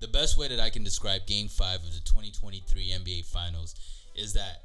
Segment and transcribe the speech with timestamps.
[0.00, 3.74] the best way that I can describe Game Five of the 2023 NBA Finals
[4.14, 4.62] is that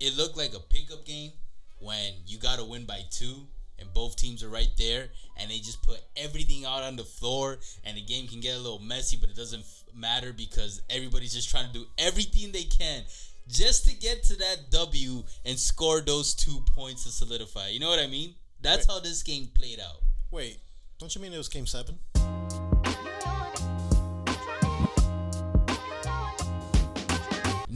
[0.00, 1.32] it looked like a pickup game
[1.78, 3.46] when you got to win by two
[3.78, 7.58] and both teams are right there and they just put everything out on the floor
[7.84, 11.34] and the game can get a little messy but it doesn't f- matter because everybody's
[11.34, 13.02] just trying to do everything they can
[13.48, 17.68] just to get to that W and score those two points to solidify.
[17.68, 18.34] You know what I mean?
[18.60, 18.94] That's Wait.
[18.94, 20.00] how this game played out.
[20.30, 20.58] Wait,
[20.98, 21.98] don't you mean it was game seven?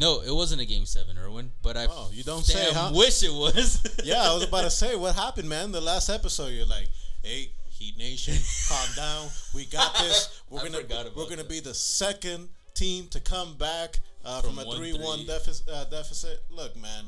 [0.01, 1.53] No, it wasn't a game seven, Irwin.
[1.63, 2.91] But I Oh, you don't say, huh?
[2.95, 3.79] wish it was.
[4.05, 5.73] Yeah, I was about to say what happened, man.
[5.73, 6.89] The last episode, you're like,
[7.23, 8.35] "Hey, Heat Nation,
[8.69, 9.29] calm down.
[9.55, 10.43] We got this.
[10.49, 10.79] We're I gonna
[11.15, 11.49] we're gonna that.
[11.49, 15.27] be the second team to come back uh, from, From a three-one 1-3.
[15.27, 15.69] deficit.
[15.69, 16.45] Uh, deficit.
[16.51, 17.05] Look, man.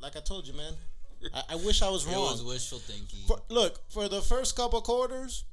[0.00, 0.72] Like I told you, man.
[1.34, 2.22] I, I wish I was it wrong.
[2.32, 3.20] was wishful thinking.
[3.26, 5.44] For, look, for the first couple quarters,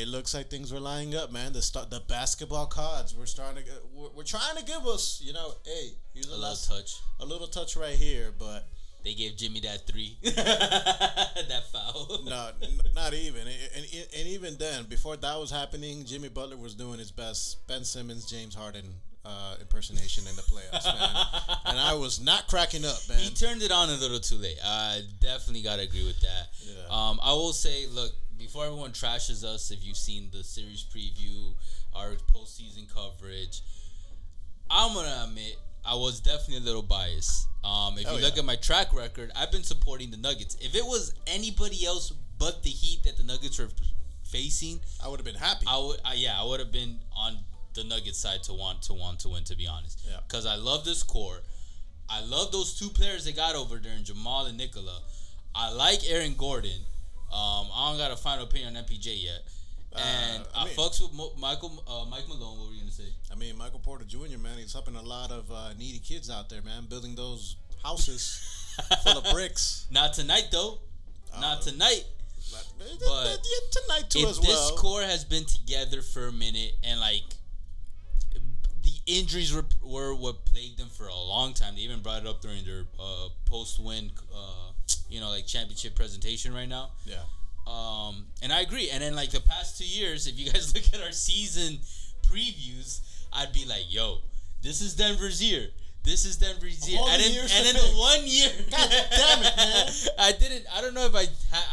[0.00, 1.52] it looks like things were lining up, man.
[1.52, 3.70] The start, the basketball cards were starting to.
[3.70, 6.68] Get, we're, we're trying to give us, you know, hey, here's a a, little last,
[6.70, 7.00] touch.
[7.20, 8.66] a little touch right here, but
[9.04, 12.20] They gave Jimmy that three, that foul.
[12.24, 13.40] no, n- not even.
[13.42, 17.66] And, and, and even then, before that was happening, Jimmy Butler was doing his best
[17.66, 18.84] Ben Simmons, James Harden
[19.24, 21.26] uh, impersonation in the playoffs, man.
[21.66, 23.18] and I was not cracking up, man.
[23.18, 24.58] He turned it on a little too late.
[24.64, 26.48] I definitely gotta agree with that.
[26.64, 26.82] Yeah.
[26.90, 31.54] Um, I will say, look, before everyone trashes us, if you've seen the series preview,
[31.94, 33.62] our postseason coverage,
[34.70, 37.48] I'm gonna admit I was definitely a little biased.
[37.64, 38.40] Um, if you look yeah.
[38.40, 40.56] at my track record, I've been supporting the Nuggets.
[40.60, 43.68] If it was anybody else but the Heat that the Nuggets were
[44.24, 45.66] facing, I would have been happy.
[45.68, 47.38] I would, I, yeah, I would have been on
[47.74, 49.44] the Nuggets side to want to want to win.
[49.44, 50.18] To be honest, Yeah.
[50.26, 51.40] because I love this core.
[52.08, 55.00] I love those two players they got over there, in Jamal and Nikola.
[55.54, 56.80] I like Aaron Gordon.
[57.32, 59.42] Um, I don't got a final opinion on MPJ yet,
[59.96, 62.58] and Uh, I I, mean- fucks with Mo- Michael uh, Mike Malone.
[62.58, 63.12] What were you gonna say?
[63.30, 66.48] I mean, Michael Porter Jr., man, he's helping a lot of uh, needy kids out
[66.50, 69.86] there, man, building those houses full of bricks.
[69.90, 70.78] Not tonight though.
[71.40, 72.04] Not Uh, tonight.
[72.50, 76.72] But, But yeah, tonight too if as this core has been together for a minute
[76.82, 77.22] and like
[78.82, 81.76] the injuries were, were what plagued them for a long time.
[81.76, 84.71] They even brought it up during their uh, post-win, uh,
[85.12, 86.90] you know, like championship presentation right now.
[87.04, 87.22] yeah,
[87.66, 88.88] Um, and I agree.
[88.90, 91.78] And then like the past two years, if you guys look at our season
[92.28, 93.00] previews,
[93.32, 94.18] I'd be like, "Yo,
[94.62, 95.68] this is Denver's year.
[96.04, 99.86] This is Denver's year." And then, and then the one year, God damn it, man.
[100.18, 100.64] I didn't.
[100.74, 101.24] I don't know if I.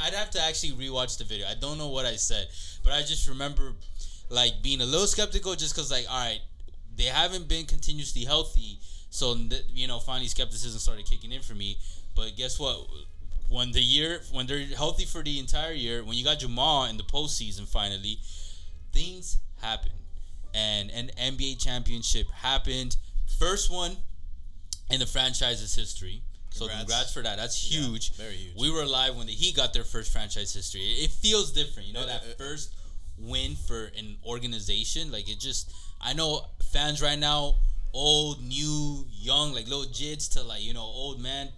[0.05, 1.47] I'd have to actually rewatch the video.
[1.47, 2.47] I don't know what I said,
[2.83, 3.73] but I just remember
[4.29, 6.39] like being a little skeptical, just because like, all right,
[6.95, 8.79] they haven't been continuously healthy,
[9.09, 9.35] so
[9.73, 11.77] you know, finally skepticism started kicking in for me.
[12.15, 12.85] But guess what?
[13.49, 16.97] When the year, when they're healthy for the entire year, when you got Jamal in
[16.97, 18.19] the postseason, finally,
[18.93, 19.91] things happen,
[20.53, 22.95] and an NBA championship happened.
[23.39, 23.97] First one
[24.91, 26.21] in the franchise's history.
[26.51, 26.81] So Congrats.
[26.83, 27.37] congrats for that.
[27.37, 28.13] That's Yeah, huge.
[28.13, 28.55] very huge.
[28.57, 30.81] We were alive when the Heat got their first franchise history.
[30.81, 32.73] It, feels different, you know, that first
[33.19, 35.11] win for an organization.
[35.11, 35.71] Like it just,
[36.01, 37.55] I know fans right now,
[37.93, 41.49] old, new, young, like little jids to like you know old man.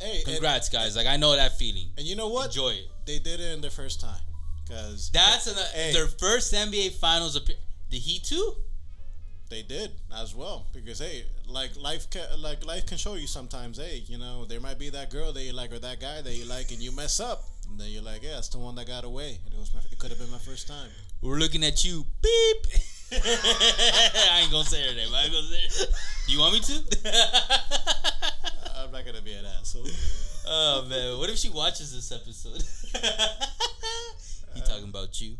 [0.00, 0.96] Hey, and, Congrats, guys!
[0.96, 1.88] Like I know that feeling.
[1.96, 2.46] and you know what?
[2.46, 2.88] Enjoy it.
[3.06, 4.20] They did it in their first time,
[4.66, 5.92] because That's an, uh, Hey.
[5.92, 7.36] their first NBA Finals.
[7.36, 7.56] Appear-
[7.90, 8.54] the Heat too.
[9.48, 13.78] They did as well because hey, like life, ca- like life can show you sometimes.
[13.78, 16.32] Hey, you know there might be that girl that you like or that guy that
[16.34, 18.86] you like, and you mess up, and then you're like, yeah, it's the one that
[18.86, 19.38] got away.
[19.44, 20.88] And it was my, it could have been my first time.
[21.20, 22.06] We're looking at you.
[22.22, 22.66] Beep.
[23.12, 25.12] I ain't gonna say her name.
[25.12, 25.84] I ain't gonna say.
[25.84, 25.90] Her.
[26.28, 28.12] Do you want me to?
[28.90, 29.86] I'm not gonna be an asshole.
[30.48, 32.60] oh man, what if she watches this episode?
[34.54, 35.36] he talking about you.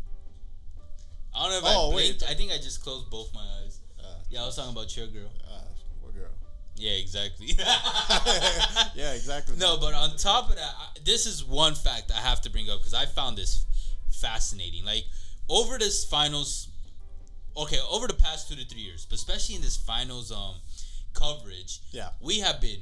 [1.35, 2.23] I don't know if Oh, I wait.
[2.29, 3.81] I think I just closed both my eyes.
[3.99, 5.29] Uh, Yeah, I was talking about your girl.
[5.45, 5.63] uh,
[5.99, 6.29] what girl?
[6.77, 7.47] Yeah, exactly.
[8.95, 9.57] yeah, exactly.
[9.57, 12.69] no, but on top of that, I, this is one fact I have to bring
[12.69, 13.65] up because I found this
[14.11, 14.85] fascinating.
[14.85, 15.03] Like
[15.49, 16.69] over this finals,
[17.57, 20.55] okay, over the past two to three years, but especially in this finals um
[21.13, 22.09] coverage, Yeah.
[22.19, 22.79] we have been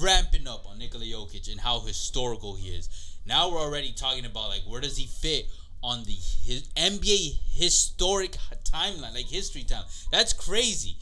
[0.00, 2.88] ramping up on Nikola Jokic and how historical he is.
[3.26, 5.46] Now we're already talking about like where does he fit
[5.82, 9.84] on the his NBA historic timeline, like history time.
[10.10, 10.96] That's crazy.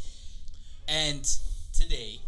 [0.88, 1.24] And
[1.72, 2.20] today,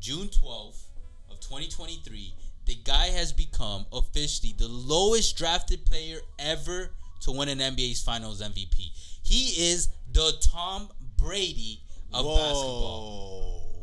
[0.00, 0.82] June 12th
[1.30, 2.34] of 2023,
[2.66, 6.90] the guy has become officially the lowest drafted player ever
[7.20, 8.90] to win an NBA's Finals MVP.
[9.22, 11.80] He is the Tom Brady
[12.12, 13.27] of basketball Whoa.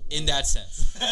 [0.10, 0.96] In that sense.
[1.02, 1.06] I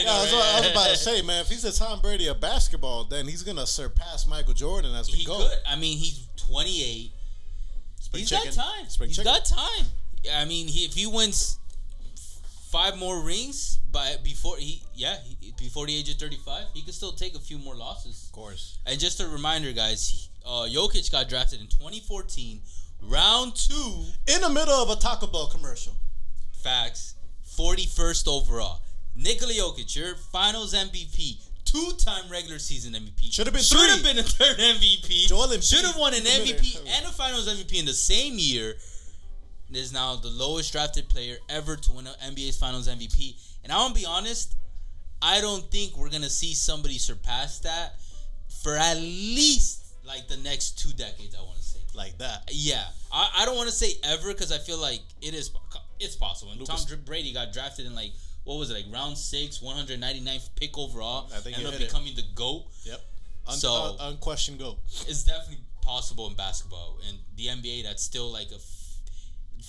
[0.00, 2.26] Yeah, know, I was, I was about to say, man, if he's a Tom Brady
[2.28, 5.38] of basketball, then he's gonna surpass Michael Jordan as the He GOAT.
[5.48, 5.58] could.
[5.66, 7.12] I mean, he's 28.
[8.00, 8.54] Spring He's chicken.
[8.54, 8.88] got time.
[8.88, 9.32] Spring He's chicken.
[9.32, 9.86] got time.
[10.34, 11.58] I mean, he, if he wins
[12.70, 16.92] five more rings by before he yeah he, before the age of 35 he could
[16.92, 18.76] still take a few more losses Of course.
[18.84, 22.60] and just a reminder guys he- uh, Jokic got drafted in 2014
[23.04, 25.94] round two In the middle of a Taco Bell commercial.
[26.52, 27.14] facts
[27.58, 28.80] 41st overall
[29.16, 34.22] Nikola Jokic your finals MVP two-time regular season MVP Should've been should have been a
[34.22, 35.68] third MVP Joel Embiid.
[35.68, 38.74] should have won an MVP and a finals MVP in the same year
[39.72, 43.34] is now the lowest drafted player ever to win an NBA's Finals MVP.
[43.62, 44.54] And I want to be honest,
[45.20, 47.96] I don't think we're gonna see somebody surpass that
[48.62, 51.34] for at least like the next two decades.
[51.38, 52.48] I want to say, Like that.
[52.52, 55.50] yeah, I, I don't want to say ever because I feel like it is
[56.00, 56.52] it's possible.
[56.52, 58.12] And Lucas- Tom Brady got drafted in like
[58.44, 61.88] what was it like round six, 199th pick overall, I think ended up hit it.
[61.88, 62.64] becoming the goat.
[62.84, 63.00] Yep.
[63.46, 64.78] Un- So- un- unquestioned go.
[65.06, 67.82] It's definitely possible in basketball and the NBA.
[67.82, 69.00] That's still like a f-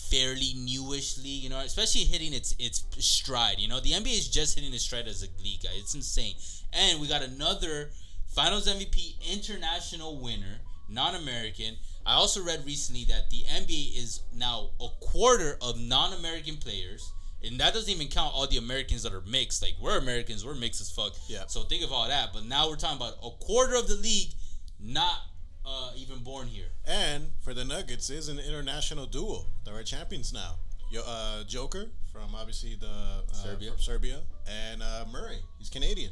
[0.10, 3.60] fairly newish league, you know, especially hitting its its stride.
[3.60, 5.74] You know, the NBA is just hitting its stride as a league, guys.
[5.78, 6.36] It's insane.
[6.74, 7.92] And we got another
[8.28, 11.78] Finals MVP international winner, non-American.
[12.10, 17.14] I also read recently that the NBA is now a quarter of non-American players.
[17.44, 19.62] And that doesn't even count all the Americans that are mixed.
[19.62, 21.14] Like we're Americans, we're mixed as fuck.
[21.28, 21.44] Yeah.
[21.46, 22.34] So think of all that.
[22.34, 24.32] But now we're talking about a quarter of the league
[24.80, 25.20] not
[25.64, 26.66] uh, even born here.
[26.84, 29.46] And for the Nuggets, is an international duo.
[29.64, 30.56] They're champions now.
[30.90, 33.70] Yo, uh, Joker from obviously the uh, Serbia.
[33.70, 35.38] from Serbia, and uh, Murray.
[35.60, 36.12] He's Canadian.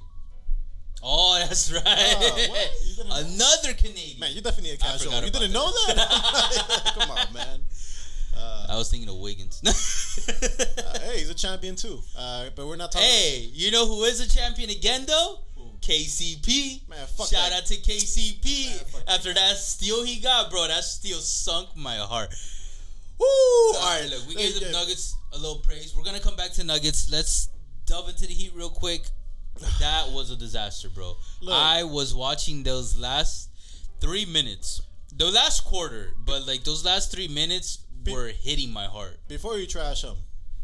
[1.03, 2.69] Oh, that's right.
[2.97, 3.15] You know?
[3.15, 4.19] Another Canadian.
[4.19, 5.13] Man, you're definitely a casual.
[5.23, 6.93] You didn't know that?
[6.99, 7.59] Come on, man.
[8.69, 9.61] I was thinking of Wiggins.
[10.27, 11.99] Uh, hey, he's a champion too.
[12.17, 13.07] Uh, but we're not talking.
[13.07, 15.39] hey, you know who is a champion again though?
[15.81, 16.87] KCP.
[16.89, 17.53] Man, fuck Shout that.
[17.61, 18.67] out to KCP.
[18.67, 22.33] Man, that After that steal he got, bro, that steal sunk my heart.
[23.19, 23.25] Woo!
[23.25, 24.71] All right, look, we gave the.
[24.71, 25.95] Nuggets a little praise.
[25.95, 27.09] We're gonna come back to Nuggets.
[27.11, 27.49] Let's
[27.85, 29.03] delve into the Heat real quick.
[29.79, 31.17] That was a disaster, bro.
[31.41, 31.53] Look.
[31.53, 33.49] I was watching those last
[33.99, 34.81] three minutes,
[35.15, 39.17] the last quarter, but like those last three minutes were hitting my heart.
[39.27, 40.15] Before you trash him,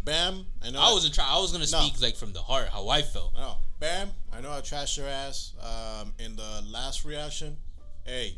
[0.03, 0.45] Bam.
[0.63, 0.79] I know.
[0.81, 1.29] I wasn't trying.
[1.31, 1.79] I was gonna No.
[1.81, 3.33] speak like from the heart, how I felt.
[3.35, 4.11] No, Bam.
[4.31, 7.57] I know I trashed your ass um, in the last reaction.
[8.05, 8.37] Hey,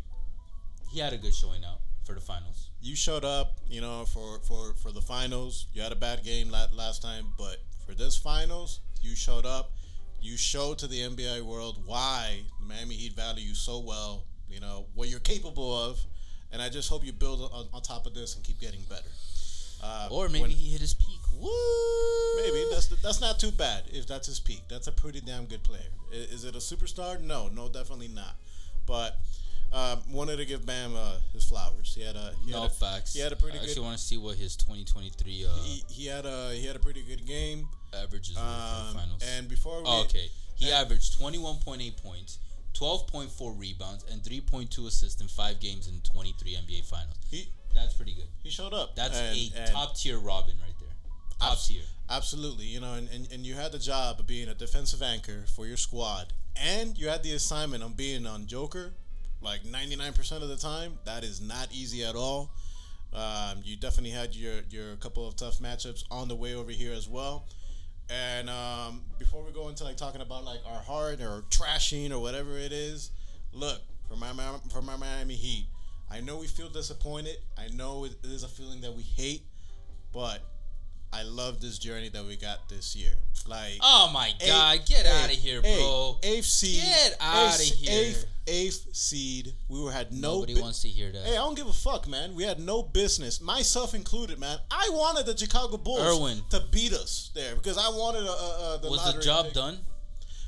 [0.92, 2.70] He had a good showing out for the finals.
[2.82, 5.66] you showed up, you know, for for for the finals.
[5.74, 9.72] You had a bad game la- last time, but for this finals, you showed up.
[10.26, 14.24] You showed to the NBA world why Miami Heat value you so well.
[14.50, 16.00] You know what you're capable of,
[16.52, 19.04] and I just hope you build on, on top of this and keep getting better.
[19.84, 21.20] Uh, Or maybe when- he hit his peak.
[21.32, 22.42] Woo!
[22.42, 24.62] Maybe that's that's not too bad if that's his peak.
[24.68, 25.92] That's a pretty damn good player.
[26.12, 27.22] I- Is, it a superstar?
[27.22, 28.36] No, no, definitely not.
[28.88, 29.18] But
[29.74, 31.94] um, wanted to give Bam uh, his flowers.
[31.96, 33.14] He had a he no had a, facts.
[33.14, 33.84] He had a pretty I actually good.
[33.84, 37.04] want to see what his 2023 uh, He, he had a he had a pretty
[37.04, 37.68] good game.
[37.96, 39.22] Averages for Um, the finals.
[39.24, 42.40] and before we oh, okay, he averaged 21.8 points,
[42.74, 47.16] 12.4 rebounds, and 3.2 assists in five games in 23 NBA finals.
[47.30, 48.28] he That's pretty good.
[48.44, 48.96] he showed up.
[48.96, 50.90] That's And- a and top tier Robin right there.
[51.40, 51.84] Top abs- tier.
[52.10, 55.44] Absolutely, you know, and, and, and you had the job of being a defensive anchor
[55.56, 58.94] for your squad, and you had the assignment of being on Joker,
[59.42, 61.00] like 99% of the time.
[61.06, 62.52] That is not easy at all.
[63.12, 66.94] Um, you definitely had your, your couple of tough matchups on the way over here
[66.94, 67.46] as well.
[68.10, 72.20] And um, before we go into like talking about like our heart or trashing or
[72.20, 73.12] whatever it is,
[73.52, 74.32] look for my
[74.72, 75.68] for my Miami Heat.
[76.12, 77.38] I know we feel disappointed.
[77.58, 79.42] I know it is a feeling that we hate,
[80.14, 80.44] but
[81.16, 83.12] I love this journey that we got this year.
[83.48, 84.80] Like, Oh my God!
[84.86, 86.18] Get out of here, bro.
[86.24, 86.82] Eighth seed.
[86.82, 87.92] Get out of here.
[88.10, 89.54] Eighth, eighth seed.
[89.70, 90.36] We were had no.
[90.36, 91.24] Nobody bi- wants to hear that.
[91.24, 92.36] Hey, I don't give a fuck, man.
[92.36, 94.58] We had no business, myself included, man.
[94.72, 96.42] I wanted the Chicago Bulls Irwin.
[96.50, 99.54] to beat us there because I wanted a, a, a the Was the job pick.
[99.54, 99.78] done?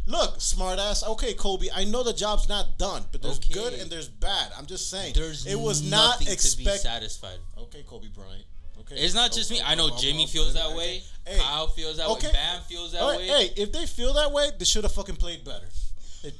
[0.08, 1.06] Look, smartass.
[1.08, 1.68] Okay, Kobe.
[1.76, 3.54] I know the job's not done, but there's Okay.
[3.54, 4.52] good and there's bad.
[4.58, 5.14] I'm just saying.
[5.16, 7.40] There's it was not nothing to be satisfied.
[7.58, 8.46] Okay, Kobe Bryant.
[8.82, 8.96] Okay.
[8.96, 9.62] It's not just me.
[9.66, 11.02] I know Jimmy feels that way.
[11.26, 12.28] Hey, Kyle feels that okay.
[12.28, 12.34] way.
[12.34, 13.28] Bam feels that right, way.
[13.28, 15.66] Hey, if they feel that way, they should have fucking played better.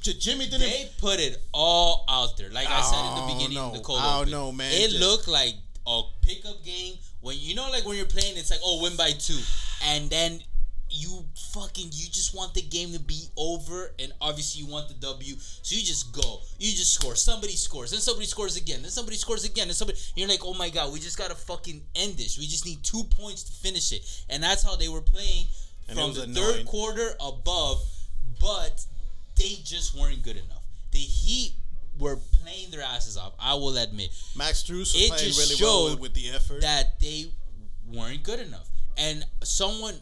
[0.02, 0.60] Jimmy didn't.
[0.60, 2.50] They put it all out there.
[2.50, 4.30] Like I said in the beginning the cold Oh, open.
[4.30, 4.70] no, man.
[4.72, 5.54] It Th- looked like
[5.86, 9.10] a pickup game when you know, like when you're playing, it's like oh, win by
[9.10, 9.38] two,
[9.86, 10.40] and then
[10.98, 14.94] you fucking you just want the game to be over, and obviously you want the
[14.94, 17.14] W, so you just go, you just score.
[17.14, 19.98] Somebody scores, then somebody scores again, then somebody scores again, then somebody.
[20.16, 22.38] You're like, oh my god, we just gotta fucking end this.
[22.38, 25.46] We just need two points to finish it, and that's how they were playing
[25.88, 26.34] And from the annoying.
[26.56, 27.82] third quarter above,
[28.40, 28.84] but
[29.36, 30.64] they just weren't good enough.
[30.90, 31.52] The Heat
[31.98, 33.32] were playing their asses off.
[33.40, 36.60] I will admit Max Strus was It playing just really well with the effort.
[36.60, 37.26] that they
[37.86, 38.68] weren't good enough.
[38.96, 39.94] And someone,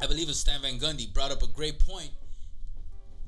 [0.00, 2.10] I believe it was Stan Van Gundy, brought up a great point.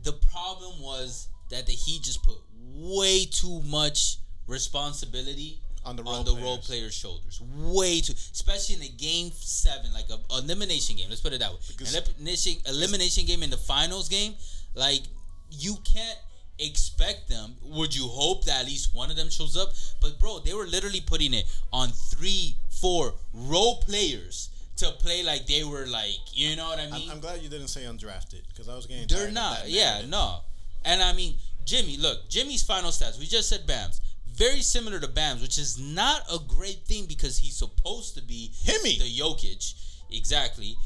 [0.02, 2.36] The problem was that the Heat just put
[2.74, 6.44] way too much responsibility On the on role the players.
[6.44, 7.40] role players' shoulders.
[7.40, 11.06] Way too, especially in the game seven, like a elimination game.
[11.08, 11.58] Let's put it that way.
[11.68, 14.34] Because- elimination elimination game in the finals game,
[14.74, 15.02] like
[15.50, 16.18] you can't
[16.58, 17.56] expect them.
[17.62, 19.70] Would you hope that at least one of them shows up?
[20.00, 24.50] But bro, they were literally putting it on three, four role players
[24.80, 27.08] to play like they were like, you know what I mean?
[27.08, 29.06] I'm, I'm glad you didn't say undrafted because I was getting.
[29.06, 29.68] They're tired of not.
[29.68, 30.40] Yeah, no.
[30.84, 31.34] And I mean,
[31.64, 33.18] Jimmy, look, Jimmy's final stats.
[33.18, 34.00] We just said Bam's.
[34.34, 38.50] Very similar to Bam's, which is not a great thing because he's supposed to be
[38.64, 38.98] Himmy.
[38.98, 39.74] the Jokic.
[40.10, 40.76] Exactly.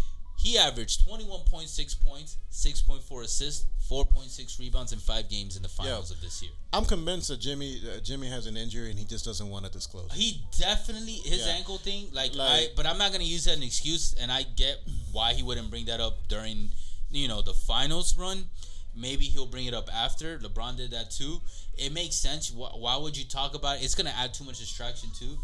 [0.45, 6.21] He averaged 21.6 points, 6.4 assists, 4.6 rebounds in five games in the finals of
[6.21, 6.53] this year.
[6.73, 9.71] I'm convinced that Jimmy uh, Jimmy has an injury and he just doesn't want to
[9.73, 10.07] disclose.
[10.13, 10.13] it.
[10.19, 11.53] He definitely his Yeah.
[11.55, 12.73] ankle thing, like, Like- I.
[12.77, 14.81] But I'm not gonna use that as an excuse, and I get
[15.13, 16.71] why he wouldn't bring that up during,
[17.11, 18.51] you know, the finals run.
[18.95, 20.39] Maybe he'll bring it up after.
[20.39, 21.41] LeBron did that too.
[21.77, 22.51] It makes sense.
[22.53, 23.83] Why, why would you talk about it?
[23.85, 25.39] It's gonna add too much distraction too.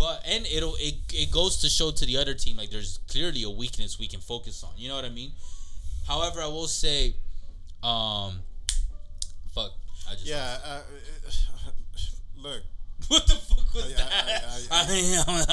[0.00, 3.42] But and it'll it, it goes to show to the other team like there's clearly
[3.42, 4.70] a weakness we can focus on.
[4.78, 5.32] You know what I mean?
[6.08, 7.16] However, I will say,
[7.82, 8.40] um,
[9.54, 9.72] fuck.
[10.08, 10.56] I just Yeah.
[10.64, 10.80] Uh,
[12.38, 12.62] look,
[13.08, 14.12] What the fuck was I- that?
[14.12, 14.26] I-
[14.70, 15.44] I- I, I-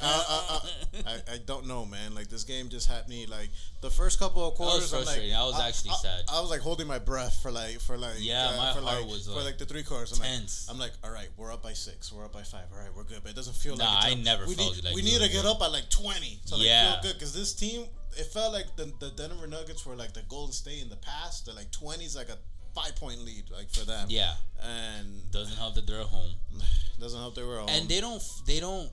[0.00, 0.60] I,
[1.04, 2.14] I, I, I don't know, man.
[2.14, 3.48] Like this game just had me like
[3.80, 4.92] the first couple of quarters.
[4.92, 5.34] I'm like, frustrating.
[5.34, 6.22] I was actually sad.
[6.32, 9.02] I, was like holding my breath for like for like Yeah, uh, my for heart
[9.02, 10.12] like, was, for like, like the three quarters.
[10.12, 10.66] I'm tense.
[10.68, 12.64] like, I'm like, all right, we're up by six, we're up by five.
[12.72, 14.76] All right, we're good, but it doesn't feel Nah, like it's I never we felt
[14.76, 15.46] need, like we we need to get good.
[15.50, 16.92] up at like twenty to like Yeah.
[17.00, 17.84] feel good because this team.
[18.14, 21.46] It felt like the the Denver Nuggets were like the Golden State in the past.
[21.46, 22.36] They're like twenties, like a
[22.74, 24.06] five point lead like for them.
[24.08, 26.32] yeah, and doesn't help that they're at home,
[27.00, 27.68] doesn't help they were home.
[27.70, 28.90] and they don't they don't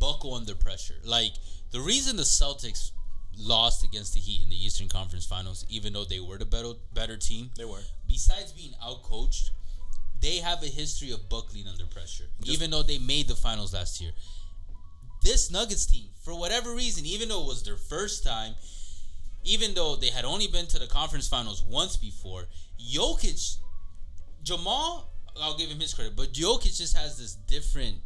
[0.00, 0.94] buckle under pressure.
[1.04, 1.32] Like
[1.70, 2.90] the reason the Celtics
[3.36, 6.72] lost against the Heat in the Eastern Conference Finals, even though they were the better
[6.92, 7.82] better team, they were.
[8.06, 9.50] besides being outcoached,
[10.20, 12.24] they have a history of buckling under pressure.
[12.44, 14.12] even though they made the finals last year,
[15.22, 18.54] this Nuggets team, for whatever reason, even though it was their first time,
[19.44, 22.44] even though they had only been to the conference finals once before,
[22.80, 23.58] Jokic,
[24.42, 25.10] Jamal,
[25.40, 27.96] I'll give him his credit, but Jokic just has this different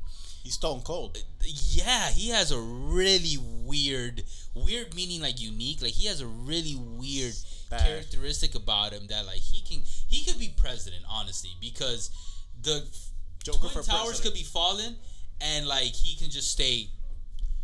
[0.42, 1.18] He's stone cold.
[1.44, 4.22] yeah, he has a really weird,
[4.54, 5.82] weird meaning like unique.
[5.82, 7.34] Like he has a really weird
[7.70, 7.80] Bad.
[7.82, 12.10] characteristic about him that like he can he could be president honestly because
[12.62, 12.86] the
[13.44, 14.22] Joker twin for towers president.
[14.22, 14.94] could be falling
[15.40, 16.88] and like he can just stay.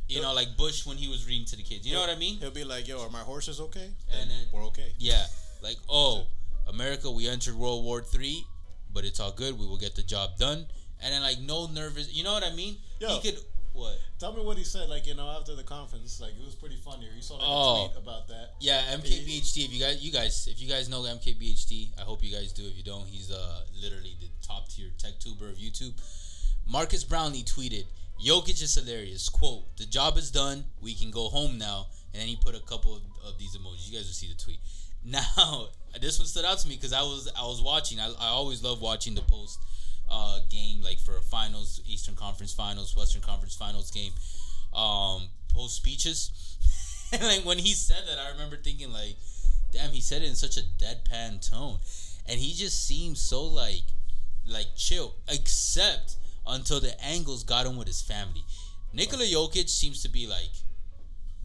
[0.08, 1.87] You know, like Bush when he was reading to the kids.
[1.87, 2.37] You know what I mean?
[2.38, 4.92] He'll be like, "Yo, are my horses okay?" And then- we're okay.
[4.99, 5.25] Yeah,
[5.62, 6.26] like oh,
[6.68, 8.44] America, we entered World War Three,
[8.92, 9.58] but it's all good.
[9.58, 10.66] We will get the job done.
[11.02, 12.12] And then like no nervous.
[12.12, 12.76] You know what I mean?
[13.00, 13.08] Yo.
[13.18, 13.40] He could
[13.73, 13.99] what?
[14.20, 14.88] Tell me what he said.
[14.88, 17.06] Like you know, after the conference, like it was pretty funny.
[17.16, 17.84] You saw like Oh.
[17.87, 18.50] a tweet about that.
[18.61, 19.64] Yeah, MKBHD.
[19.64, 22.62] If you guys, you guys, if you guys know MKBHD, I hope you guys do.
[22.66, 25.92] If you don't, he's uh literally the top tier tech tuber of YouTube.
[26.66, 27.84] Marques Brownlee tweeted,
[28.23, 30.64] "Jokic is hilarious." Quote: "The job is done.
[30.80, 33.90] We can go home now." And then he put a couple of, of these emojis.
[33.90, 34.61] You guys will see the tweet.
[35.06, 35.68] Now,
[36.00, 38.00] this one stood out to me because I was I was watching.
[38.00, 39.61] I, I always love watching the post
[40.11, 44.12] uh, game like for finals, Eastern Conference Finals, Western Conference Finals game,
[44.73, 46.56] um, post speeches.
[47.12, 49.16] and like when he said that, I remember thinking like,
[49.73, 51.78] damn, he said it in such a deadpan tone,
[52.26, 53.85] and he just seemed so like,
[54.47, 58.44] like chill, except until the angles got him with his family.
[58.92, 60.52] Nikola Jokic seems to be like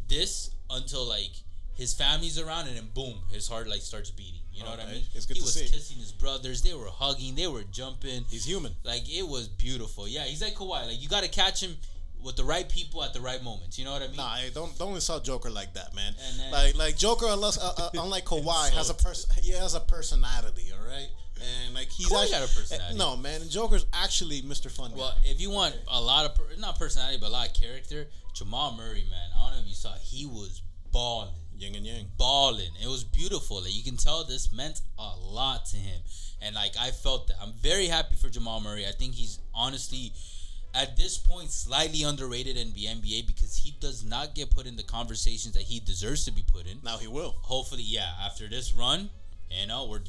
[0.08, 1.32] this until like
[1.76, 4.42] his family's around, and then boom, his heart like starts beating.
[4.54, 5.04] You know what I mean?
[5.16, 5.62] It's good he was see.
[5.62, 6.62] kissing his brothers.
[6.62, 7.36] They were hugging.
[7.36, 8.26] They were jumping.
[8.30, 8.74] He's human.
[8.84, 10.06] Like it was beautiful.
[10.06, 10.88] Yeah, he's like Kawhi.
[10.88, 11.78] Like you got to catch him
[12.22, 13.80] with the right people at the right moments.
[13.80, 14.18] You know what I mean?
[14.18, 16.14] Nah, hey, don't don't insult Joker like that, man.
[16.38, 19.30] Then- like like Joker, unless uh, uh, unlike Kawhi, has a person.
[19.42, 20.66] He has a personality.
[20.74, 21.08] All right.
[21.42, 22.98] And like he's actually, got a personality.
[22.98, 24.70] No, man, Joker's actually Mr.
[24.70, 24.92] Fun.
[24.96, 25.30] Well, guy.
[25.32, 28.76] if you want a lot of per- not personality, but a lot of character, Jamal
[28.76, 29.30] Murray, man.
[29.38, 29.94] I don't know if you saw.
[30.02, 31.34] He was balling.
[31.58, 32.06] yin and yang.
[32.18, 32.72] balling.
[32.82, 33.62] It was beautiful.
[33.62, 36.02] Like you can tell this meant a lot to him.
[36.42, 37.38] And like I felt that.
[37.42, 38.86] I'm very happy for Jamal Murray.
[38.86, 40.14] I think he's honestly
[40.74, 44.76] at this point slightly underrated in the NBA because he does not get put in
[44.76, 46.80] the conversations that he deserves to be put in.
[46.84, 47.36] Now he will.
[47.42, 49.10] Hopefully, yeah, after this run,
[49.50, 50.02] you know, we're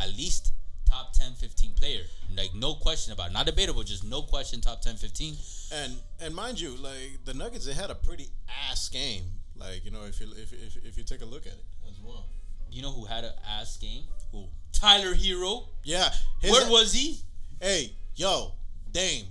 [0.00, 0.52] at least
[0.88, 2.02] top 10 15 player.
[2.36, 3.32] Like no question about it.
[3.32, 5.34] Not debatable, just no question top 10 15.
[5.72, 8.28] And and mind you, like the Nuggets, they had a pretty
[8.70, 9.22] ass game.
[9.56, 11.98] Like you know, if you if if, if you take a look at it as
[12.04, 12.24] well.
[12.70, 14.02] You know who had an ass game?
[14.32, 14.44] Who?
[14.72, 15.68] Tyler Herro.
[15.84, 16.10] Yeah.
[16.40, 17.18] his- Where was he?
[17.60, 18.52] Hey, yo,
[18.92, 19.24] Dame,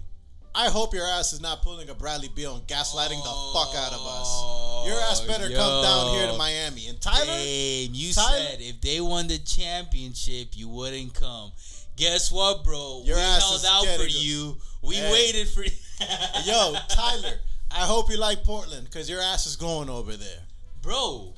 [0.57, 3.91] I hope your ass is not pulling a Bradley Beal and gaslighting the fuck out
[3.93, 4.27] of us.
[4.29, 6.88] Oh, your ass better come down here to Miami.
[6.88, 11.51] And Tyler, Damn, you Tyler- said if they won the championship, you wouldn't come.
[11.97, 13.01] Guess what, bro?
[13.05, 14.57] Your we held out for you.
[14.81, 15.12] We Hey.
[15.12, 15.71] waited for you.
[16.45, 17.39] yo, Tyler,
[17.71, 20.39] I hope you like Portland because your ass is going over there.
[20.81, 21.33] bro.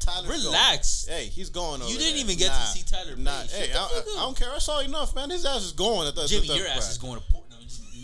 [0.00, 1.06] Tyler, Relax.
[1.08, 2.24] Hey, he's going over You didn't there.
[2.24, 3.42] even get Nah, to see Tyler Nah.
[3.44, 4.50] Hey, I, I, I don't care.
[4.54, 5.30] I saw enough, man.
[5.30, 6.06] His ass is going.
[6.06, 6.90] At the, Jimmy, the- your ass right.
[6.90, 7.43] is going to Portland.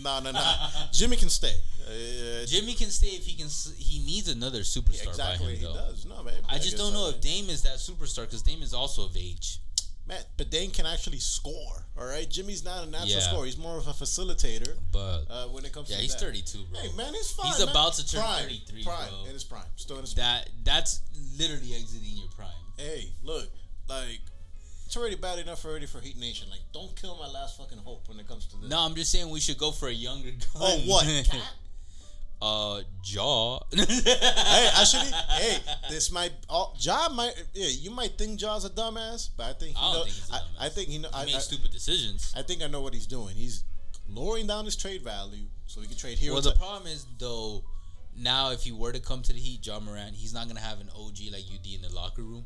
[0.03, 0.55] No, no, no.
[0.91, 1.53] Jimmy can stay.
[1.87, 3.47] Uh, Jimmy can stay if he can.
[3.77, 6.05] He needs another superstar exactly, by him, he does.
[6.05, 6.33] No, man.
[6.49, 7.15] I just don't know so.
[7.15, 9.59] if Dame is that superstar because Dame is also of age.
[10.07, 11.85] Man, but Dane can actually score.
[11.99, 13.19] All right, Jimmy's not a natural Yeah.
[13.19, 13.45] scorer.
[13.45, 16.21] He's more of a facilitator But uh, when it comes yeah, to he's that.
[16.21, 16.79] 32, bro.
[16.79, 17.47] Hey, man, he's fine.
[17.47, 17.69] He's man.
[17.69, 19.25] about to turn prime, 33, prime, bro.
[19.27, 21.01] In his prime, still in his That that's
[21.37, 22.49] literally exiting your prime.
[22.77, 23.47] hey, look,
[23.87, 24.19] like
[24.91, 26.49] it's already bad enough already for Heat Nation.
[26.49, 28.69] Like, don't kill my last fucking hope when it comes to this.
[28.69, 30.39] No, I'm just saying we should go for a younger gun.
[30.55, 31.07] Oh, what?
[32.43, 33.59] Uh, Ja.
[33.71, 35.57] hey, actually, hey,
[35.91, 36.31] this might.
[36.49, 37.35] Oh, Ja might.
[37.53, 40.29] Yeah, you might think Ja's a dumbass, but I think he I know, think he's
[40.31, 40.65] a I.
[40.65, 41.09] I think he know.
[41.09, 42.33] He I, made I, stupid decisions.
[42.35, 43.35] I think I know what he's doing.
[43.35, 43.63] He's
[44.09, 46.33] lowering down his trade value so he can trade here.
[46.33, 47.63] Well, the problem is though,
[48.17, 50.81] now if he were to come to the Heat, Ja Morant, he's not gonna have
[50.81, 52.45] an OG like UD in the locker room,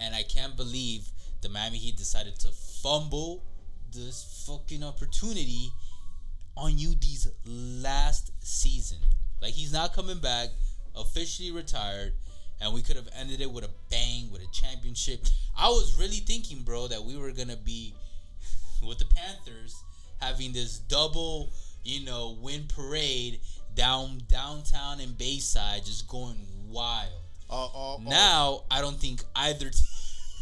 [0.00, 3.44] and I can't believe the Miami Heat decided to fumble
[3.92, 5.70] this fucking opportunity
[6.56, 8.98] on UD's last season.
[9.40, 10.48] Like he's not coming back,
[10.96, 12.12] officially retired,
[12.60, 15.20] and we could have ended it with a bang, with a championship.
[15.56, 17.94] I was really thinking, bro, that we were gonna be
[18.86, 19.82] with the Panthers
[20.20, 21.52] having this double,
[21.84, 23.38] you know, win parade
[23.76, 26.36] down downtown and Bayside, just going
[26.68, 27.12] wild.
[27.48, 29.70] all, all- Now I don't think either.
[29.70, 29.78] T-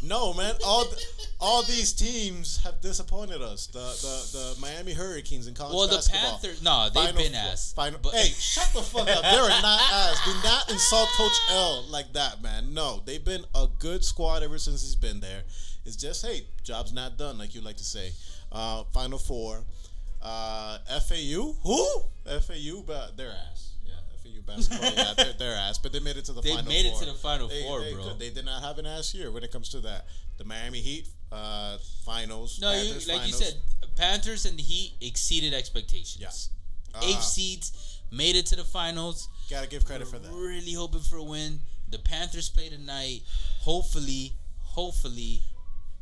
[0.03, 0.53] No, man.
[0.65, 1.05] All th-
[1.39, 3.67] all these teams have disappointed us.
[3.67, 6.31] The the, the Miami Hurricanes in college well, the basketball.
[6.39, 7.73] Panthers, no, they've Final been four- ass.
[7.73, 9.21] Final, but hey, shut the fuck up.
[9.23, 10.21] They're not ass.
[10.23, 12.73] Do not insult Coach L like that, man.
[12.73, 15.43] No, they've been a good squad ever since he's been there.
[15.85, 18.11] It's just, hey, job's not done, like you like to say.
[18.51, 19.63] Uh, Final four.
[20.21, 21.55] Uh, FAU?
[21.63, 21.87] Who?
[22.25, 23.71] FAU, but their ass.
[24.47, 24.91] Basketball.
[24.95, 25.77] yeah, they're, their ass.
[25.77, 26.99] But they made it to the They final made it four.
[27.01, 28.03] to the Final They- Four, they bro.
[28.09, 30.07] could- They did not have an ass year when it comes to that.
[30.37, 32.59] The Miami Heat uh, finals.
[32.59, 33.55] no, you, Panthers like you said,
[33.95, 36.17] Panthers and the Heat exceeded expectations.
[36.19, 37.01] Yeah.
[37.03, 39.27] Eight Uh, seeds made it to the finals.
[39.49, 40.31] Gotta give credit for that.
[40.31, 41.59] Really hoping for a win.
[41.89, 43.21] The Panthers play tonight.
[43.61, 45.41] Hopefully, hopefully,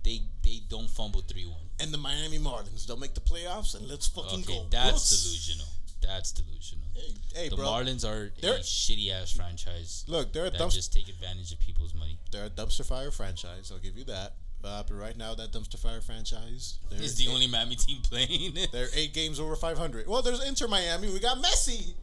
[0.03, 1.61] they they don't fumble three one.
[1.79, 2.85] and the Miami Marlins.
[2.85, 4.65] They'll make the playoffs, and let's fucking Okay, go.
[4.69, 5.67] that's delusional.
[6.07, 6.85] That's delusional.
[6.93, 7.65] Hey, hey the bro.
[7.65, 10.75] Marlins are a shitty ass franchise Look, they're a that dumpster.
[10.75, 12.17] just take advantage of people's money.
[12.31, 13.71] They're a dumpster fire franchise.
[13.73, 14.33] I'll give you that.
[14.63, 18.57] Uh, but right now, that dumpster fire franchise Is the eight- only Miami team playing.
[18.71, 20.07] They're eight games over 500.
[20.07, 21.07] Well, there's Inter Miami.
[21.11, 21.93] We got Messi.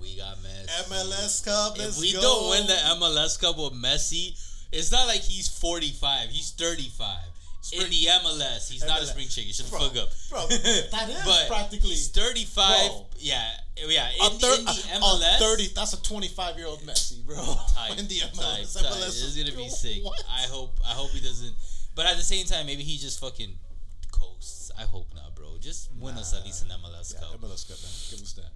[0.00, 0.88] we got Messi.
[0.88, 1.76] MLS Cup.
[1.78, 2.20] Let's if we go.
[2.22, 4.32] don't win the MLS Cup with Messi,
[4.72, 6.30] it's not like he's 45.
[6.30, 7.18] He's 35.
[7.72, 9.52] In the MLS, he's not a spring chicken.
[9.52, 10.08] Shut the fuck up.
[10.30, 12.88] bro, that is but practically- He's 35.
[12.90, 13.06] Bro.
[13.18, 13.42] Yeah,
[13.88, 14.08] yeah.
[14.22, 15.66] a, In, thir- in the a- MLS, a 30.
[15.74, 17.34] That's a 25 year old Messi, bro.
[17.74, 18.74] Tight, in the MLS.
[18.74, 18.84] tight.
[18.86, 20.04] MLS It's is- gonna be sick.
[20.04, 20.22] What?
[20.30, 20.78] I hope.
[20.84, 21.54] I hope he doesn't.
[21.94, 23.58] But at the same time, maybe he just fucking
[24.12, 24.70] coasts.
[24.78, 25.56] I hope not, bro.
[25.60, 27.40] Just win us at least an MLS Yeah, Cup.
[27.40, 27.92] MLS Cup, man.
[28.10, 28.52] Give us that.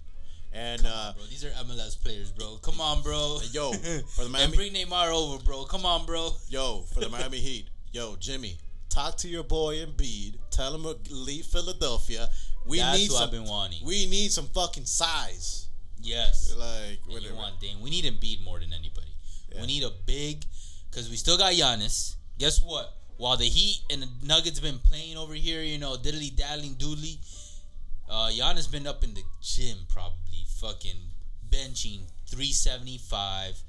[0.53, 2.57] And uh, Bro, these are MLS players, bro.
[2.61, 3.39] Come on, bro.
[3.51, 3.71] yo,
[4.09, 4.43] for the Miami.
[4.45, 5.63] and bring Neymar over, bro.
[5.63, 6.31] Come on, bro.
[6.49, 8.57] yo, for the Miami Heat, yo, Jimmy,
[8.91, 10.35] talk to your boy Embiid.
[10.51, 12.29] Tell him to leave Philadelphia.
[12.67, 13.23] We That's need what some.
[13.25, 13.85] I've been wanting.
[13.85, 15.67] We need some fucking size.
[16.01, 16.55] Yes.
[16.57, 17.81] Like, you want Dame.
[17.81, 19.07] We need Embiid more than anybody.
[19.51, 19.61] Yeah.
[19.61, 20.45] We need a big,
[20.89, 22.15] because we still got Giannis.
[22.37, 22.93] Guess what?
[23.17, 27.17] While the Heat and the Nuggets been playing over here, you know, diddly daddling doodly,
[28.09, 30.97] uh, Giannis been up in the gym probably, fucking
[31.49, 33.61] benching 375,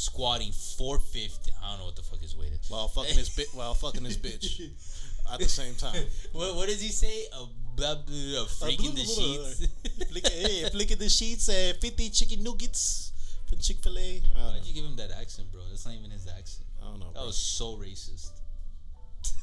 [0.00, 1.52] squatting 450.
[1.62, 2.70] I don't know what the fuck his weight is.
[2.70, 4.60] while fucking his bit, while fucking his bitch
[5.32, 6.04] at the same time.
[6.32, 7.26] What, what does he say?
[7.34, 7.44] A,
[7.76, 9.66] blah, blah, in the sheets.
[10.10, 11.48] flick, hey, flick in the sheets.
[11.48, 13.12] Uh, Fifty chicken nuggets
[13.48, 14.22] from Chick Fil A.
[14.34, 15.60] Why'd you give him that accent, bro?
[15.68, 16.66] That's not even his accent.
[16.82, 17.06] I don't know.
[17.08, 17.26] That Bro.
[17.26, 18.30] was so racist.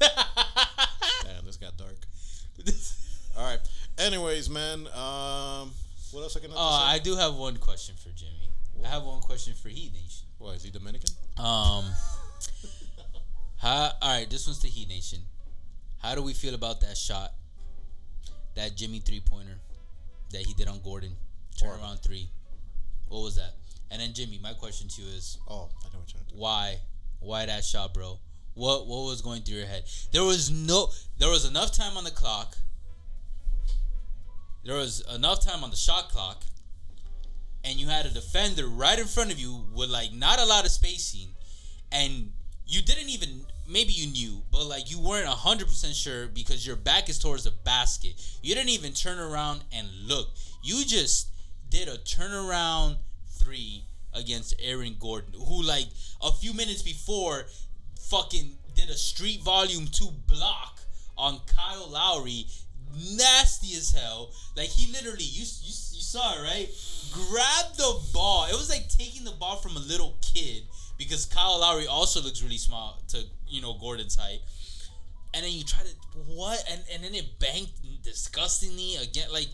[0.00, 1.96] Damn, this got dark.
[3.36, 3.60] All right.
[3.96, 4.88] Anyways, man.
[4.88, 5.70] Um,
[6.10, 6.50] what else I can?
[6.52, 8.50] Oh, I do have one question for Jimmy.
[8.84, 10.26] I have one question for Heat Nation.
[10.38, 11.10] What is he Dominican?
[11.36, 11.84] Um,
[13.58, 15.20] how, all right, this one's to Heat Nation.
[15.98, 17.32] How do we feel about that shot,
[18.54, 19.58] that Jimmy three pointer
[20.30, 21.12] that he did on Gordon,
[21.56, 22.28] turnaround three?
[23.08, 23.54] What was that?
[23.90, 26.34] And then Jimmy, my question to you is Oh, I know what you're trying to
[26.34, 26.40] do.
[26.40, 26.76] why,
[27.20, 28.18] why that shot, bro?
[28.54, 29.84] What what was going through your head?
[30.12, 30.88] There was no,
[31.18, 32.56] there was enough time on the clock.
[34.64, 36.42] there was enough time on the shot clock,
[37.64, 40.64] and you had a defender right in front of you with like not a lot
[40.64, 41.28] of spacing,
[41.90, 42.32] and
[42.66, 46.76] you didn't even maybe you knew, but like you weren't hundred percent sure because your
[46.76, 48.14] back is towards the basket.
[48.42, 50.28] You didn't even turn around and look.
[50.62, 51.28] You just
[51.70, 52.96] did a turnaround
[53.28, 55.86] three against Aaron Gordon, who like
[56.22, 57.46] a few minutes before
[58.00, 60.80] fucking did a street volume two block
[61.16, 62.46] on Kyle Lowry.
[63.16, 64.30] Nasty as hell.
[64.56, 66.68] Like he literally, you, you you saw it right?
[67.12, 68.46] Grabbed the ball.
[68.46, 70.64] It was like taking the ball from a little kid
[70.96, 74.40] because Kyle Lowry also looks really small to you know Gordon's height.
[75.34, 76.62] And then you try to what?
[76.70, 79.28] And and then it banked disgustingly again.
[79.32, 79.48] Like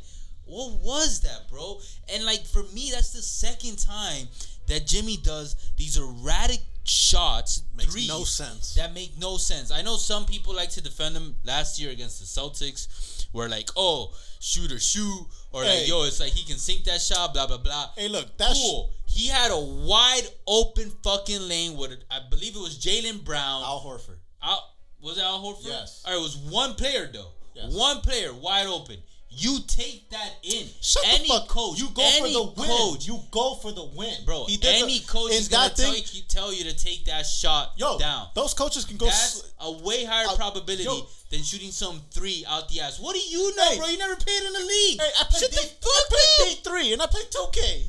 [0.47, 1.81] what was that, bro?
[2.12, 4.29] And like for me, that's the second time
[4.67, 8.75] that Jimmy does these erratic shots, Makes threes no sense.
[8.75, 9.71] That make no sense.
[9.71, 12.88] I know some people like to defend him last year against the Celtics,
[13.35, 15.81] where like, oh, shoot or shoot, or Hey.
[15.81, 17.90] like, yo, it's like he can sink that shot, blah blah blah.
[17.97, 18.92] Hey, look, that's cool.
[19.07, 23.62] He had a wide open fucking lane with, I believe it was Jaylen Brown.
[23.62, 24.18] Al Horford.
[24.42, 24.61] Out
[25.01, 25.66] was it Al Horford?
[25.66, 26.03] Yes.
[26.07, 27.29] All right, it was one player though.
[27.55, 27.75] Yes.
[27.75, 28.97] One player wide open.
[29.37, 30.68] You take that in.
[30.81, 31.49] Shut any the fuck.
[31.49, 32.68] coach, You go for the win.
[32.68, 34.44] coach, You go for the win, bro.
[34.44, 37.99] Any the- coach is gonna tell thing- you, tell you to take that shot Yo,
[37.99, 38.29] down.
[38.35, 39.07] those coaches can go.
[39.07, 41.09] That's sl- a way higher Uh, probability yo.
[41.31, 42.99] than shooting some three out the ass.
[42.99, 43.77] What do you know, Hey.
[43.79, 43.87] bro?
[43.88, 45.01] You never played in the league.
[45.01, 46.57] Hey, I played Shut D, the I played.
[46.57, 47.87] D three and I played two K.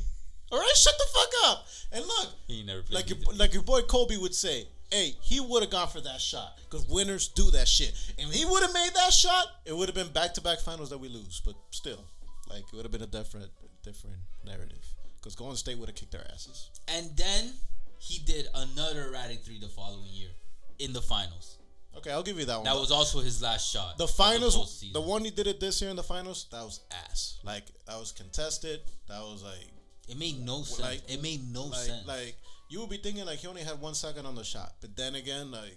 [0.52, 1.66] All right, shut the fuck up.
[1.92, 5.40] And look, He never played like your, like your boy Kobe would say, hey, he
[5.40, 7.92] would have gone for that shot because winners do that shit.
[8.18, 10.90] And he would have made that shot, it would have been back to back finals
[10.90, 11.40] that we lose.
[11.44, 12.04] But still,
[12.48, 13.50] like it would have been a different
[13.82, 14.84] different narrative
[15.16, 16.70] because Golden State would have kicked their asses.
[16.88, 17.52] And then
[17.98, 20.30] he did another erratic three the following year
[20.78, 21.58] in the finals.
[21.96, 22.64] Okay, I'll give you that one.
[22.64, 23.96] That was also his last shot.
[23.96, 24.56] the finals.
[24.56, 24.92] postseason.
[24.92, 27.38] The, one he did it this year in the finals, that was ass.
[27.42, 28.80] Like that was contested.
[29.08, 29.66] That was like
[30.08, 30.80] It made no sense.
[30.80, 32.06] like- it made no like sense.
[32.06, 32.36] like
[32.68, 35.14] you would be thinking like he only had one second on the shot, but then
[35.14, 35.76] again like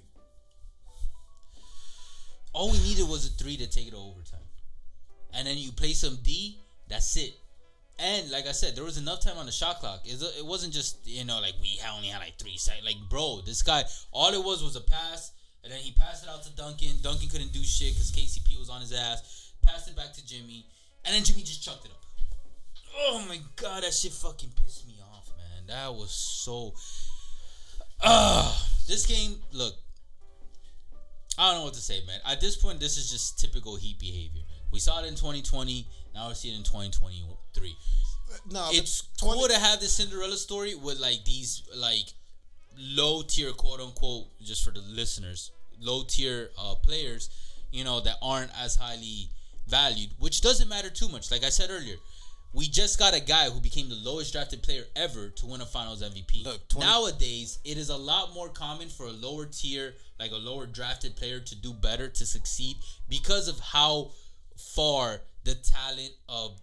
[2.54, 4.40] All we needed was a three to take it to overtime.
[5.34, 7.34] And then you play some D, that's it.
[8.00, 10.02] And like I said, there was enough time on the shot clock.
[10.06, 12.86] It wasn't just, you know, like we only had like three seconds.
[12.86, 15.32] Like, bro, this guy, all it was was a pass,
[15.64, 16.96] and then he passed it out to Duncan.
[17.02, 19.52] Duncan couldn't do shit because KCP was on his ass.
[19.62, 20.66] Passed it back to Jimmy,
[21.06, 21.98] and then Jimmy just chucked it up.
[22.98, 24.99] Oh my god, that shit fucking pissed me.
[25.70, 26.74] That was so.
[28.02, 29.76] Ah, this game, look,
[31.38, 32.20] I don't know what to say, man.
[32.28, 34.42] At this point, this is just typical Heat behavior.
[34.72, 35.88] We saw it in 2020.
[36.14, 37.76] Now we're seeing it in 2023.
[38.52, 42.14] no, It's but 20 cool to have this Cinderella story with like these like
[42.78, 47.30] low tier, quote unquote, just for the listeners, low tier uh, players,
[47.72, 49.30] you know, that aren't as highly
[49.68, 51.32] valued, which doesn't matter too much.
[51.32, 51.96] Like I said earlier,
[52.54, 55.66] we just got a guy who became the lowest drafted player ever to win a
[55.66, 56.44] Finals MVP.
[56.44, 60.36] Look, 20 Nowadays, it is a lot more common for a lower tier, like a
[60.38, 64.12] lower drafted player, to do better, to succeed because of how
[64.58, 66.60] far the talent of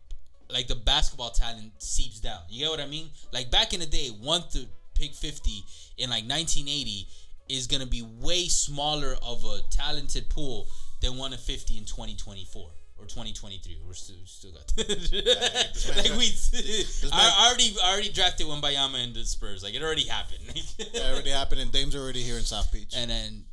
[0.49, 2.41] like the basketball talent seeps down.
[2.49, 3.11] You get what I mean?
[3.33, 5.51] Like back in the day, one to pick 50
[5.99, 7.07] in like 1980
[7.49, 10.67] is going to be way smaller of a talented pool
[11.01, 13.79] than one to 50 in 2024 or 2023.
[13.87, 14.73] We're still, still got
[15.97, 16.31] like we
[17.13, 19.63] I, already I already drafted Wembanyama in the Spurs.
[19.63, 20.41] Like it already happened.
[20.79, 22.95] it already happened, and Dame's already here in South Beach.
[22.97, 23.45] and then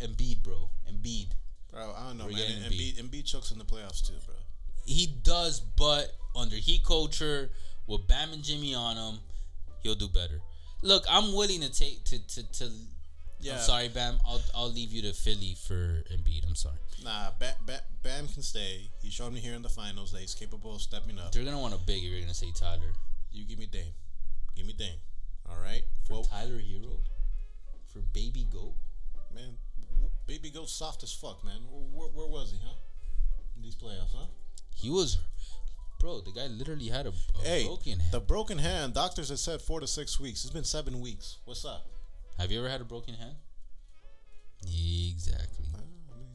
[0.00, 0.70] Embiid, bro.
[0.90, 1.28] Embiid.
[1.70, 2.40] bro, I don't know, We're man.
[2.40, 4.34] getting Embiid, Embiid chokes in the playoffs too, bro.
[4.84, 7.50] He does, but under Heat culture
[7.86, 9.20] with Bam and Jimmy on him,
[9.82, 10.40] he'll do better.
[10.82, 12.70] Look, I'm willing to take to to, to
[13.44, 13.54] Yeah.
[13.54, 14.18] I'm sorry, Bam.
[14.26, 16.46] I'll I'll leave you to Philly for Embiid.
[16.48, 16.76] I'm sorry.
[17.04, 18.88] Nah, Bam, Bam, Bam can stay.
[19.02, 21.32] He's shown me here in the finals that he's capable of stepping up.
[21.32, 22.92] They're gonna want a big if you're gonna say Tyler.
[23.32, 23.92] You give me Dame.
[24.56, 24.96] Give me Dame.
[25.48, 25.82] All right?
[26.06, 26.96] For Well, Tyler Herro.
[27.92, 28.74] For Baby Goat.
[29.34, 29.58] man,
[30.26, 31.60] Baby Goat's soft as fuck, man.
[31.92, 32.74] Where, where was he, huh?
[33.56, 34.26] In these playoffs, huh?
[34.74, 35.18] He was,
[36.00, 36.20] bro.
[36.22, 38.00] The guy literally had a, a Hey, broken.
[38.00, 38.12] hand.
[38.12, 40.44] the broken hand, doctors have said four to six weeks.
[40.44, 41.38] It's been seven weeks.
[41.44, 41.86] What's up?
[42.38, 43.36] Have you ever had a broken hand?
[44.62, 45.66] Exactly.
[45.74, 46.28] Uh, I mean,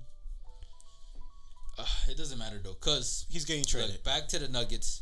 [1.77, 3.91] Uh, it doesn't matter though, cause he's getting traded.
[3.91, 5.01] Look, back to the Nuggets.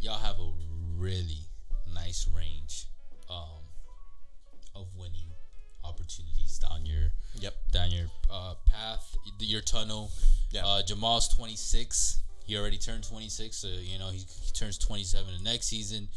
[0.00, 0.52] Y'all have a
[0.96, 1.42] really
[1.92, 2.86] nice range
[3.28, 3.62] um,
[4.74, 5.32] of winning
[5.84, 7.54] opportunities down your Yep.
[7.72, 10.10] down your uh, path, your tunnel.
[10.50, 10.64] Yeah.
[10.66, 12.20] Uh, Jamal's 26.
[12.44, 16.08] He already turned 26, so you know he, he turns 27 the next season.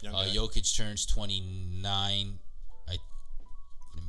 [0.00, 0.30] Young Uh, guy.
[0.34, 2.38] Jokic turns 29.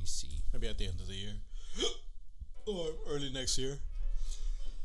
[0.05, 0.39] See.
[0.51, 1.33] Maybe at the end of the year.
[2.67, 3.77] or early next year.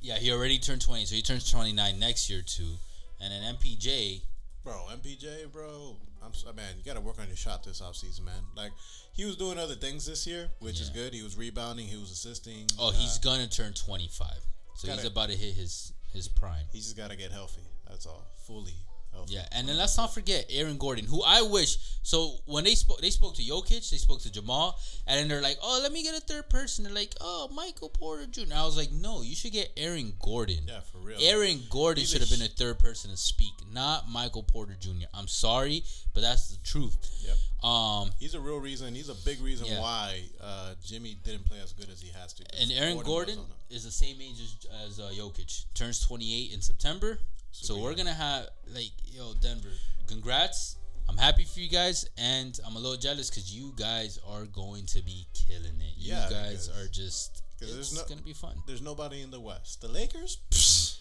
[0.01, 2.77] Yeah, he already turned 20, so he turns 29 next year too.
[3.21, 4.23] And then MPJ,
[4.65, 6.75] Bro, MPJ, bro, I'm s- man.
[6.77, 8.43] You gotta work on your shot this offseason, man.
[8.57, 8.73] Like
[9.13, 11.15] he was doing other things this year, which is good.
[11.15, 12.67] He was rebounding, he was assisting.
[12.79, 14.29] oh, Uh, he's gonna turn 25,
[14.77, 16.67] so he's Gotta- about to hit his his prime.
[16.73, 17.63] he just gotta get healthy.
[17.89, 18.75] That's all, fully
[19.19, 19.35] healthy.
[19.35, 21.77] Yeah, and then let's not forget Aaron Gordon, who I wish.
[22.03, 25.43] So when they spoke, they spoke to Jokic, they spoke to Jamal, and then they're
[25.43, 28.65] like, "Oh, let me get a third person." They're like, "Oh, Michael Porter Jr." I
[28.65, 31.19] was like, "No, you should get Aaron Gordon." Yeah, for real.
[31.21, 35.07] Aaron Gordon should have been a third person to speak, not Michael Porter Jr.
[35.13, 36.97] I'm sorry, but that's the truth.
[37.27, 37.37] Yep.
[37.71, 38.95] Um, He's a real reason.
[38.95, 39.81] He's a big reason Yeah.
[39.81, 42.45] why uh, Jimmy didn't play as good as he has to.
[42.61, 45.65] and Aaron was Gordon is the same age as, as uh, Jokic.
[45.75, 47.19] Turns 28 in September.
[47.61, 49.69] So Super we're gonna have like, yo, Denver,
[50.07, 50.77] congrats.
[51.09, 54.87] I'm happy for you guys, and I'm a little jealous because you guys are going
[54.87, 55.95] to be killing it.
[55.97, 57.43] Yeah, you guys are just.
[57.61, 58.55] It's no- gonna be fun.
[58.67, 59.81] There's nobody in the West.
[59.81, 60.39] The Lakers.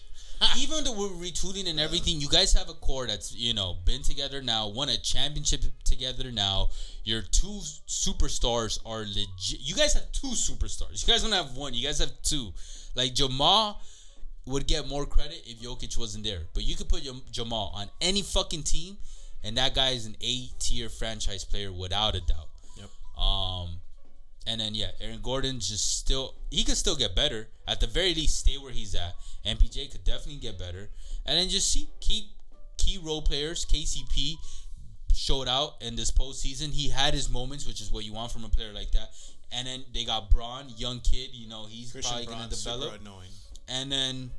[0.56, 4.02] Even though we're retooling and everything, you guys have a core that's you know been
[4.02, 6.70] together now, won a championship together now.
[7.04, 9.60] Your two superstars are legit.
[9.60, 11.06] You guys have two superstars.
[11.06, 11.74] You guys don't have one.
[11.74, 12.52] You guys have two.
[12.94, 13.80] Like Jamal
[14.48, 17.88] would get more credit if Jokic wasn't there, but you could put Jam- Jamal on
[18.00, 18.96] any fucking team,
[19.44, 22.48] and that guy is an A tier franchise player without a doubt.
[22.76, 23.22] Yep.
[23.24, 23.80] Um,
[24.46, 27.48] and then yeah, Aaron Gordon's just still he could still get better.
[27.66, 29.14] At the very least, stay where he's at.
[29.46, 30.88] MPJ could definitely get better.
[31.26, 32.24] And then just see keep
[32.78, 33.66] key role players.
[33.66, 34.36] KCP
[35.14, 36.72] showed out in this postseason.
[36.72, 39.10] He had his moments, which is what you want from a player like that.
[39.52, 41.30] And then they got Braun, young kid.
[41.32, 43.00] You know he's Christian probably gonna Braun, super develop.
[43.00, 43.30] annoying.
[43.68, 44.30] And then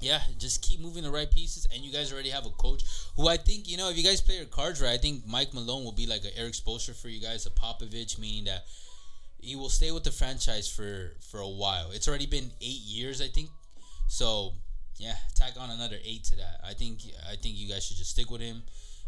[0.00, 1.66] yeah, just keep moving the right pieces.
[1.72, 2.84] And you guys already have a coach
[3.16, 5.52] who I think, you know, if you guys play your cards right, I think Mike
[5.52, 8.64] Malone will be like an Erik Spoelstra for you guys, a Popovich, meaning that
[9.38, 11.90] he will stay with the franchise for for a while.
[11.92, 13.50] It's already been eight years, I think.
[14.08, 14.54] So
[14.96, 16.60] yeah, tack on another eight to that.
[16.64, 17.00] I think
[17.30, 18.62] I think you guys should just stick with him.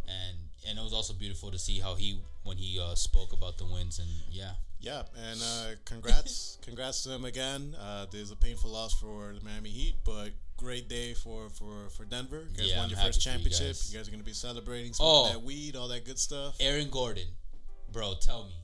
[0.07, 0.37] And
[0.69, 3.65] and it was also beautiful to see how he when he uh, spoke about the
[3.65, 4.53] wins and yeah.
[4.83, 7.75] Yeah, and uh, congrats, congrats to them again.
[7.81, 12.05] Uh, there's a painful loss for the Miami Heat, but great day for for for
[12.05, 12.45] Denver.
[12.51, 13.67] You guys Yeah, won I'm your first for you championship.
[13.69, 13.93] guys.
[13.93, 14.09] You guys.
[14.09, 15.33] are gonna be celebrating, smoking Oh.
[15.33, 16.57] that weed, all that good stuff.
[16.61, 17.29] Aaron Gordon,
[17.93, 18.55] bro, tell me,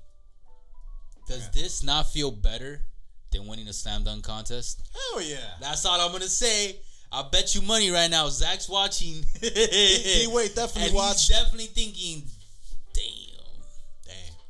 [1.29, 1.63] does Yeah.
[1.63, 2.85] this not feel better
[3.31, 4.83] than winning a slam dunk contest?
[5.13, 5.37] Hell yeah!
[5.61, 6.81] That's all I'm gonna say.
[7.11, 8.29] I bet you money right now.
[8.29, 9.25] Zach's watching.
[9.41, 11.29] He wait definitely and watched.
[11.31, 12.29] Definitely thinking.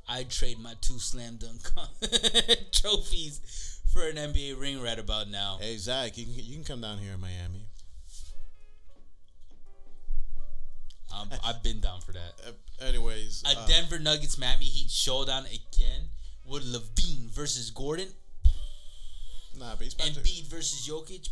[0.09, 1.61] I'd trade my two slam dunk
[2.73, 5.59] trophies for an NBA ring right about now.
[5.61, 7.67] Hey Zach, you can you can come down here in Miami.
[11.15, 12.35] Um, I've been down for that.
[12.47, 16.09] Uh, anyways, A uh, Denver Nuggets Miami Heat showdown again
[16.45, 18.09] with LaVine versus Gordon,
[19.59, 21.29] nah, but he's about to- Embiid versus Jokic.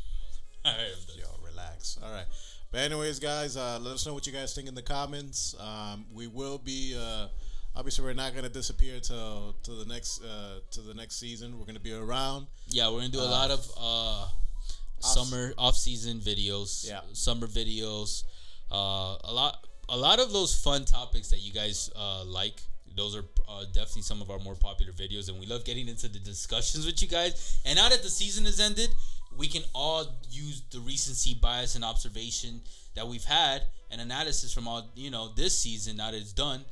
[0.64, 0.90] All right.
[1.18, 1.98] Yo, relax.
[2.02, 2.26] All right.
[2.70, 5.54] But anyways, guys, uh, let us know what you guys think in the comments.
[5.58, 7.28] Um, we will be uh,
[7.76, 11.58] obviously we're not gonna disappear till to the next uh, to the next season.
[11.58, 12.46] We're gonna be around.
[12.68, 14.28] Yeah, we're gonna do a lot of uh,
[15.00, 16.88] summer off-season videos.
[16.88, 17.00] Yeah.
[17.12, 18.24] summer videos.
[18.72, 22.60] Uh, a lot, a lot of those fun topics that you guys uh, like.
[22.96, 26.08] Those are uh, definitely some of our more popular videos, and we love getting into
[26.08, 27.58] the discussions with you guys.
[27.66, 28.88] And now that the season has ended,
[29.36, 32.62] we can all use the recency bias and observation
[32.94, 35.98] that we've had and analysis from all you know this season.
[35.98, 36.64] Now that it's done,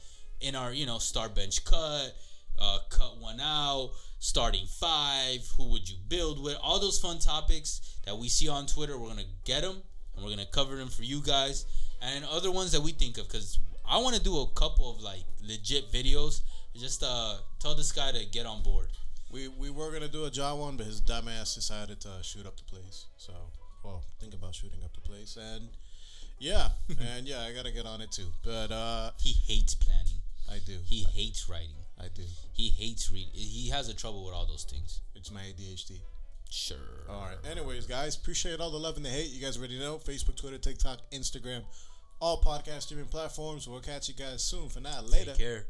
[0.44, 2.14] in our you know start bench cut,
[2.60, 7.98] uh, cut one out, starting five, who would you build with, all those fun topics
[8.04, 8.98] that we see on Twitter.
[8.98, 9.82] We're gonna get them
[10.14, 11.66] and we're gonna cover them for you guys,
[12.02, 15.00] and other ones that we think of because I want to do a couple of
[15.00, 16.42] like legit videos.
[16.76, 18.88] Just uh, tell this guy to get on board.
[19.30, 22.56] We we were gonna do a John one, but his dumbass decided to shoot up
[22.56, 23.06] the place.
[23.16, 23.32] So,
[23.84, 25.68] well, think about shooting up the place, and
[26.38, 26.68] yeah,
[27.16, 28.26] and yeah, I gotta get on it too.
[28.42, 30.20] But uh, He hates planning.
[30.50, 30.78] I do.
[30.84, 31.76] He hates writing.
[31.98, 32.22] I do.
[32.52, 33.32] He hates reading.
[33.32, 35.00] He has a trouble with all those things.
[35.14, 36.00] It's my ADHD.
[36.50, 36.76] Sure.
[37.08, 37.38] All right.
[37.50, 39.30] Anyways, guys, appreciate all the love and the hate.
[39.30, 41.62] You guys already know Facebook, Twitter, TikTok, Instagram,
[42.20, 43.68] all podcast streaming platforms.
[43.68, 44.68] We'll catch you guys soon.
[44.68, 45.32] For now, later.
[45.32, 45.62] Take care.